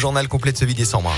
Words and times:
journal 0.00 0.26
complet 0.28 0.52
de 0.52 0.56
ce 0.56 0.64
8 0.64 0.74
décembre. 0.74 1.12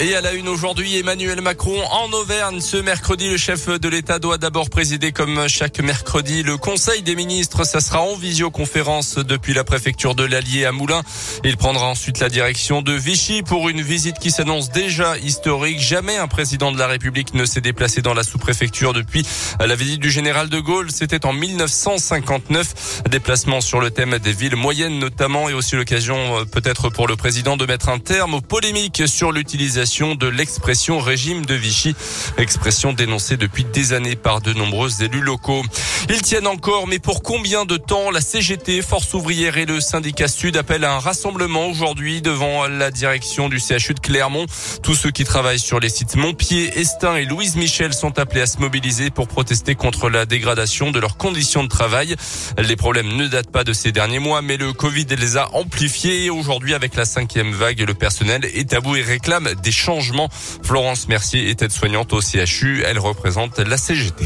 Et 0.00 0.16
à 0.16 0.20
la 0.20 0.32
une 0.32 0.48
aujourd'hui, 0.48 0.96
Emmanuel 0.96 1.40
Macron 1.40 1.80
en 1.92 2.12
Auvergne. 2.12 2.60
Ce 2.60 2.76
mercredi, 2.76 3.28
le 3.28 3.36
chef 3.36 3.68
de 3.68 3.88
l'État 3.88 4.18
doit 4.18 4.38
d'abord 4.38 4.68
présider 4.68 5.12
comme 5.12 5.46
chaque 5.46 5.78
mercredi 5.78 6.42
le 6.42 6.56
Conseil 6.56 7.02
des 7.02 7.14
ministres. 7.14 7.64
Ça 7.64 7.80
sera 7.80 8.00
en 8.00 8.16
visioconférence 8.16 9.14
depuis 9.14 9.54
la 9.54 9.62
préfecture 9.62 10.16
de 10.16 10.24
l'Allier 10.24 10.64
à 10.64 10.72
Moulins. 10.72 11.02
Il 11.44 11.56
prendra 11.56 11.86
ensuite 11.86 12.18
la 12.18 12.28
direction 12.28 12.82
de 12.82 12.92
Vichy 12.92 13.44
pour 13.44 13.68
une 13.68 13.82
visite 13.82 14.18
qui 14.18 14.32
s'annonce 14.32 14.70
déjà 14.70 15.16
historique. 15.18 15.78
Jamais 15.78 16.16
un 16.16 16.26
président 16.26 16.72
de 16.72 16.78
la 16.78 16.88
République 16.88 17.32
ne 17.32 17.44
s'est 17.44 17.60
déplacé 17.60 18.02
dans 18.02 18.14
la 18.14 18.24
sous-préfecture 18.24 18.94
depuis 18.94 19.24
la 19.60 19.76
visite 19.76 20.00
du 20.00 20.10
général 20.10 20.48
de 20.48 20.58
Gaulle. 20.58 20.90
C'était 20.90 21.24
en 21.24 21.32
1959. 21.32 23.04
Déplacement 23.10 23.60
sur 23.60 23.78
le 23.78 23.92
thème 23.92 24.18
des 24.18 24.32
villes 24.32 24.56
moyennes 24.56 24.98
notamment 24.98 25.48
et 25.48 25.54
aussi 25.54 25.76
l'occasion 25.76 26.40
euh, 26.40 26.44
peut-être 26.44 26.90
pour 26.90 27.06
le 27.06 27.14
président 27.14 27.56
de 27.56 27.64
mettre 27.64 27.88
un 27.90 28.00
terme 28.00 28.34
aux 28.34 28.40
polémiques 28.40 29.04
sur 29.06 29.30
l'utilisation 29.30 29.83
de 29.84 30.28
l'expression 30.28 30.98
régime 30.98 31.44
de 31.44 31.54
Vichy, 31.54 31.94
expression 32.38 32.94
dénoncée 32.94 33.36
depuis 33.36 33.64
des 33.64 33.92
années 33.92 34.16
par 34.16 34.40
de 34.40 34.54
nombreux 34.54 35.02
élus 35.02 35.20
locaux. 35.20 35.62
Ils 36.08 36.22
tiennent 36.22 36.46
encore, 36.46 36.86
mais 36.86 36.98
pour 36.98 37.22
combien 37.22 37.66
de 37.66 37.76
temps 37.76 38.10
la 38.10 38.22
CGT, 38.22 38.80
Force 38.80 39.12
ouvrière 39.12 39.58
et 39.58 39.66
le 39.66 39.80
syndicat 39.80 40.28
Sud 40.28 40.56
appellent 40.56 40.86
à 40.86 40.94
un 40.94 40.98
rassemblement 41.00 41.66
aujourd'hui 41.66 42.22
devant 42.22 42.66
la 42.66 42.90
direction 42.90 43.50
du 43.50 43.58
CHU 43.58 43.92
de 43.92 44.00
Clermont? 44.00 44.46
Tous 44.82 44.94
ceux 44.94 45.10
qui 45.10 45.24
travaillent 45.24 45.58
sur 45.58 45.80
les 45.80 45.90
sites 45.90 46.16
Montpied, 46.16 46.72
Estin 46.78 47.16
et 47.16 47.26
Louise 47.26 47.56
Michel 47.56 47.92
sont 47.92 48.18
appelés 48.18 48.40
à 48.40 48.46
se 48.46 48.58
mobiliser 48.58 49.10
pour 49.10 49.28
protester 49.28 49.74
contre 49.74 50.08
la 50.08 50.24
dégradation 50.24 50.92
de 50.92 50.98
leurs 50.98 51.18
conditions 51.18 51.62
de 51.62 51.68
travail. 51.68 52.16
Les 52.56 52.76
problèmes 52.76 53.14
ne 53.14 53.28
datent 53.28 53.52
pas 53.52 53.64
de 53.64 53.74
ces 53.74 53.92
derniers 53.92 54.18
mois, 54.18 54.40
mais 54.40 54.56
le 54.56 54.72
Covid 54.72 55.06
les 55.10 55.36
a 55.36 55.54
amplifiés. 55.54 56.30
Aujourd'hui, 56.30 56.72
avec 56.72 56.96
la 56.96 57.04
cinquième 57.04 57.52
vague, 57.52 57.80
le 57.80 57.92
personnel 57.92 58.46
est 58.46 58.72
à 58.72 58.80
et 58.96 59.02
réclame 59.02 59.54
des 59.62 59.72
changements. 59.74 60.28
Florence 60.62 61.08
Mercier 61.08 61.50
est 61.50 61.62
aide-soignante 61.62 62.12
au 62.12 62.20
CHU. 62.20 62.82
Elle 62.86 62.98
représente 62.98 63.58
la 63.58 63.76
CGT. 63.76 64.24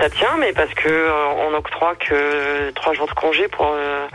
Ça 0.00 0.10
tient, 0.10 0.36
mais 0.38 0.52
parce 0.52 0.72
que 0.74 0.88
euh, 0.88 1.28
octroie 1.58 1.94
que 1.96 2.70
trois 2.70 2.94
jours 2.94 3.08
de 3.08 3.14
congé 3.14 3.48
pour 3.48 3.72
euh, 3.74 4.06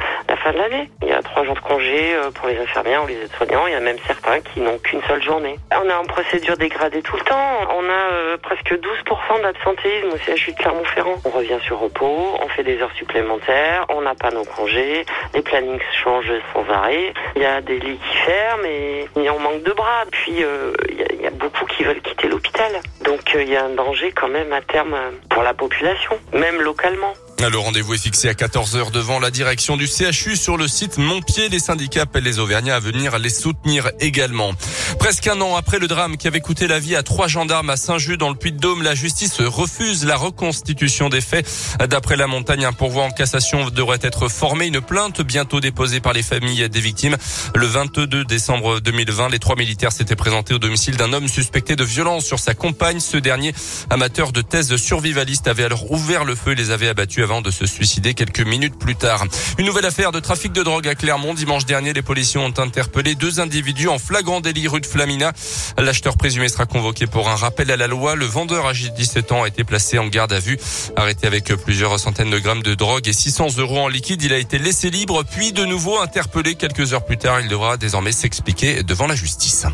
de 0.52 0.58
l'année. 0.58 0.90
Il 1.02 1.08
y 1.08 1.14
a 1.14 1.22
trois 1.22 1.44
jours 1.44 1.56
de 1.56 1.60
congé 1.60 2.16
euh, 2.16 2.32
pour 2.32 2.48
les 2.48 2.58
infirmières 2.58 3.04
ou 3.04 3.08
les 3.08 3.16
aides-soignants. 3.16 3.68
Il 3.68 3.74
y 3.74 3.76
a 3.76 3.80
même 3.80 3.98
certains 4.06 4.42
qui 4.42 4.60
n'ont 4.60 4.78
qu'une 4.80 5.02
seule 5.04 5.22
journée. 5.24 5.58
On 5.72 5.88
est 5.88 5.94
en 5.94 6.04
procédure 6.04 6.58
dégradée 6.58 7.02
tout 7.02 7.16
le 7.16 7.24
temps. 7.24 7.58
On 7.70 7.84
a 7.90 8.38
presque 8.38 8.74
12% 8.74 9.42
d'absentéisme 9.42 10.10
au 10.14 10.18
CHU 10.18 10.52
de 10.52 10.58
Clermont-Ferrand. 10.58 11.16
On 11.26 11.30
revient 11.30 11.60
sur 11.66 11.80
repos, 11.80 12.38
on 12.42 12.48
fait 12.50 12.64
des 12.64 12.80
heures 12.82 12.94
supplémentaires, 12.98 13.86
on 13.90 14.02
n'a 14.02 14.16
pas 14.16 14.32
nos 14.32 14.44
congés, 14.44 15.06
les 15.34 15.42
plannings 15.42 15.82
changent 16.04 16.32
sans 16.54 16.70
arrêt. 16.70 17.14
Il 17.36 17.42
y 17.42 17.46
a 17.46 17.62
des 17.62 17.80
lits 17.80 17.98
qui 17.98 18.18
ferment 18.18 18.66
et, 18.66 19.08
on 19.30 19.40
manque 19.40 19.64
de 19.64 19.72
bras. 19.72 20.04
Puis 20.12 20.44
a, 20.44 20.48
il 20.90 21.22
y 21.22 21.28
a 21.28 21.32
beaucoup 21.32 21.66
qui 21.66 21.84
veulent 21.84 22.02
quitter 22.02 22.28
l'hôpital. 22.28 22.72
Donc 23.04 23.34
il 23.34 23.50
y 23.50 23.56
a 23.56 23.66
un 23.66 23.70
danger 23.70 24.12
quand 24.12 24.28
même 24.28 24.52
à 24.54 24.62
terme 24.62 24.96
pour 25.30 25.44
la 25.44 25.54
population, 25.54 26.18
même 26.34 26.62
localement. 26.62 27.14
Le 27.40 27.58
rendez-vous 27.58 27.94
est 27.94 28.02
fixé 28.02 28.30
à 28.30 28.34
14h 28.34 28.92
devant 28.92 29.20
la 29.20 29.30
direction 29.30 29.76
du 29.76 29.86
CHU 29.86 30.38
sur 30.38 30.56
le 30.56 30.68
site 30.68 30.98
Montpied. 30.98 31.50
Les 31.50 31.60
syndicats 31.60 32.04
appellent 32.04 32.24
les 32.24 32.40
Auvergnats 32.40 32.78
à 32.78 32.80
venir 32.80 33.20
les 33.20 33.30
soutenir 33.30 33.92
également. 34.00 34.52
Presque 34.98 35.28
un 35.28 35.42
an 35.42 35.56
après 35.56 35.78
le 35.78 35.88
drame 35.88 36.16
qui 36.16 36.28
avait 36.28 36.40
coûté 36.40 36.68
la 36.68 36.80
vie 36.80 36.96
à 36.96 37.04
trois 37.04 37.28
gendarmes 37.28 37.70
à 37.70 37.76
Saint-Just 37.76 38.20
dans 38.20 38.30
le 38.30 38.36
Puy-de-Dôme, 38.36 38.82
la 38.82 38.96
justice 38.96 39.42
refuse 39.42 40.06
la 40.06 40.16
reconstitution 40.16 41.10
des 41.10 41.20
faits. 41.20 41.46
D'après 41.90 42.16
la 42.16 42.28
montagne, 42.28 42.64
un 42.64 42.72
pourvoi 42.72 43.04
en 43.04 43.12
cassation 43.12 43.70
devrait 43.70 44.00
être 44.02 44.30
formé. 44.30 44.68
Une 44.68 44.80
plainte 44.82 45.22
bientôt 45.22 45.60
déposée 45.60 46.00
par 46.00 46.14
les 46.14 46.24
familles 46.24 46.70
des 46.70 46.82
victimes. 46.82 47.18
Le 47.56 47.68
22 47.68 48.24
décembre 48.24 48.80
2020, 48.80 49.30
les 49.30 49.40
trois 49.40 49.58
militaires 49.58 49.92
s'étaient 49.92 50.16
présentés 50.16 50.54
au 50.54 50.60
domicile 50.60 50.96
d'un 50.96 51.12
homme 51.12 51.28
suspecté 51.28 51.76
de 51.76 51.84
violence 51.84 52.26
sur 52.26 52.40
sa 52.40 52.54
compagne. 52.54 53.02
Ce 53.02 53.18
dernier, 53.18 53.54
amateur 53.90 54.32
de 54.32 54.42
thèse 54.42 54.76
survivaliste, 54.78 55.48
avait 55.48 55.66
alors 55.66 55.92
ouvert 55.92 56.24
le 56.24 56.36
feu 56.36 56.52
et 56.52 56.56
les 56.56 56.72
avait 56.72 56.88
abattus 56.88 57.23
avant 57.24 57.42
de 57.42 57.52
se 57.52 57.66
suicider 57.66 58.14
quelques 58.14 58.42
minutes 58.42 58.78
plus 58.78 58.96
tard. 58.96 59.26
Une 59.58 59.66
nouvelle 59.66 59.86
affaire 59.86 60.12
de 60.12 60.20
trafic 60.20 60.52
de 60.52 60.64
drogue 60.64 60.88
à 60.88 60.96
Clermont. 60.96 61.34
Dimanche 61.34 61.66
dernier, 61.66 61.94
les 61.94 62.02
policiers 62.02 62.40
ont 62.40 62.54
interpellé 62.58 63.16
deux 63.16 63.40
individus 63.40 63.88
en 63.88 63.98
flagrant 63.98 64.42
délit 64.42 64.68
rue 64.68 64.82
de 64.82 64.86
Flamina. 64.86 65.32
L'acheteur 65.78 66.18
présumé 66.18 66.50
sera 66.50 66.66
convoqué 66.66 67.08
pour 67.08 67.30
un 67.30 67.36
rappel 67.36 67.72
à 67.72 67.78
la 67.78 67.88
loi. 67.88 68.16
Le 68.16 68.26
vendeur 68.26 68.66
âgé 68.66 68.90
de 68.90 68.96
17 68.96 69.32
ans 69.32 69.44
a 69.44 69.48
été 69.48 69.64
placé 69.64 69.98
en 69.98 70.08
garde 70.08 70.34
à 70.34 70.40
vue. 70.40 70.60
Arrêté 70.96 71.28
avec 71.28 71.54
plusieurs 71.56 72.00
centaines 72.00 72.30
de 72.30 72.40
grammes 72.40 72.64
de 72.64 72.76
drogue 72.76 73.08
et 73.08 73.14
600 73.14 73.58
euros 73.58 73.80
en 73.80 73.88
liquide, 73.88 74.22
il 74.22 74.34
a 74.34 74.38
été 74.38 74.58
laissé 74.58 74.90
libre 74.90 75.24
puis 75.24 75.54
de 75.54 75.66
nouveau 75.66 76.00
interpellé 76.00 76.56
quelques 76.56 76.94
heures 76.94 77.06
plus 77.06 77.18
tard. 77.18 77.40
Il 77.42 77.48
devra 77.48 77.78
désormais 77.78 78.12
s'expliquer 78.12 78.84
devant 78.84 79.08
la 79.08 79.16
justice. 79.16 79.66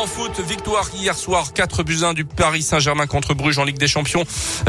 En 0.00 0.06
foot, 0.06 0.40
victoire 0.40 0.88
hier 0.94 1.14
soir 1.14 1.52
4 1.52 1.82
buts 1.82 2.04
1 2.04 2.14
du 2.14 2.24
Paris 2.24 2.62
Saint-Germain 2.62 3.06
contre 3.06 3.34
Bruges 3.34 3.58
en 3.58 3.64
Ligue 3.64 3.76
des 3.76 3.86
Champions. 3.86 4.24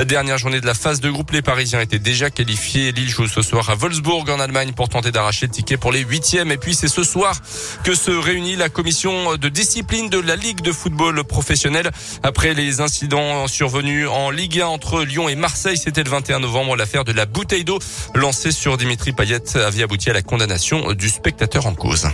Dernière 0.05 0.37
journée 0.37 0.59
de 0.59 0.65
la 0.65 0.73
phase 0.73 0.99
de 0.99 1.09
groupe, 1.09 1.31
les 1.31 1.41
Parisiens 1.41 1.79
étaient 1.79 1.99
déjà 1.99 2.29
qualifiés. 2.29 2.91
Lille 2.91 3.07
joue 3.07 3.27
ce 3.27 3.41
soir 3.41 3.69
à 3.69 3.75
Wolfsburg 3.75 4.29
en 4.29 4.41
Allemagne 4.41 4.73
pour 4.73 4.89
tenter 4.89 5.11
d'arracher 5.11 5.45
le 5.45 5.53
ticket 5.53 5.77
pour 5.77 5.93
les 5.93 6.01
huitièmes. 6.01 6.51
Et 6.51 6.57
puis 6.57 6.75
c'est 6.75 6.89
ce 6.89 7.05
soir 7.05 7.39
que 7.85 7.95
se 7.95 8.11
réunit 8.11 8.57
la 8.57 8.67
commission 8.67 9.37
de 9.37 9.47
discipline 9.47 10.09
de 10.09 10.19
la 10.19 10.35
Ligue 10.35 10.59
de 10.59 10.73
football 10.73 11.23
professionnel. 11.23 11.91
Après 12.23 12.53
les 12.53 12.81
incidents 12.81 13.47
survenus 13.47 14.09
en 14.09 14.31
Ligue 14.31 14.59
1 14.59 14.67
entre 14.67 15.01
Lyon 15.01 15.29
et 15.29 15.35
Marseille, 15.35 15.77
c'était 15.77 16.03
le 16.03 16.09
21 16.09 16.39
novembre, 16.39 16.75
l'affaire 16.75 17.05
de 17.05 17.13
la 17.13 17.25
bouteille 17.25 17.63
d'eau 17.63 17.79
lancée 18.15 18.51
sur 18.51 18.75
Dimitri 18.75 19.13
Payet 19.13 19.55
avait 19.55 19.83
abouti 19.83 20.09
à 20.09 20.13
la 20.13 20.23
condamnation 20.23 20.91
du 20.91 21.07
spectateur 21.07 21.67
en 21.67 21.73
cause. 21.73 22.09